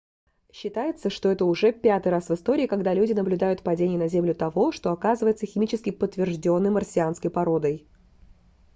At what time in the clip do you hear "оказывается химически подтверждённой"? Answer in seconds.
4.91-6.71